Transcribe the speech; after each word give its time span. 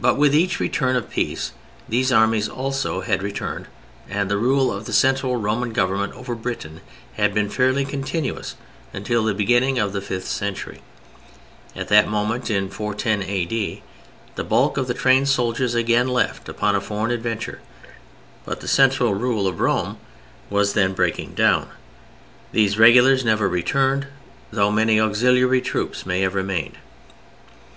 But 0.00 0.16
with 0.16 0.34
each 0.34 0.58
return 0.58 0.96
of 0.96 1.08
peace 1.08 1.52
these 1.88 2.10
armies 2.10 2.48
also 2.48 3.02
had 3.02 3.22
returned 3.22 3.66
and 4.10 4.28
the 4.28 4.36
rule 4.36 4.72
of 4.72 4.86
the 4.86 4.92
central 4.92 5.36
Roman 5.36 5.72
government 5.72 6.14
over 6.14 6.34
Britain 6.34 6.80
had 7.12 7.32
been 7.32 7.48
fairly 7.48 7.84
continuous 7.84 8.56
until 8.92 9.22
the 9.22 9.34
beginning 9.34 9.78
of 9.78 9.92
the 9.92 10.00
fifth 10.00 10.26
century. 10.26 10.82
At 11.76 11.86
that 11.90 12.08
moment—in 12.08 12.70
410 12.70 13.22
A.D.—the 13.30 14.42
bulk 14.42 14.76
of 14.78 14.88
the 14.88 14.94
trained 14.94 15.28
soldiers 15.28 15.76
again 15.76 16.08
left 16.08 16.48
upon 16.48 16.74
a 16.74 16.80
foreign 16.80 17.12
adventure. 17.12 17.60
But 18.44 18.62
the 18.62 18.66
central 18.66 19.14
rule 19.14 19.46
of 19.46 19.60
Rome 19.60 19.96
was 20.50 20.72
then 20.72 20.92
breaking 20.92 21.34
down: 21.34 21.68
these 22.50 22.80
regulars 22.80 23.24
never 23.24 23.48
returned—though 23.48 24.72
many 24.72 24.98
auxiliary 24.98 25.60
troops 25.60 26.04
may 26.04 26.22
have 26.22 26.34
remained. 26.34 26.78